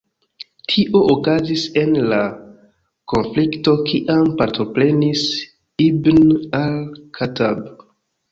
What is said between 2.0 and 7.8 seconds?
la konflikto kiam partoprenis Ibn al-Khattab.